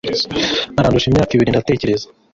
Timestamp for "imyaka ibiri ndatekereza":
1.07-2.07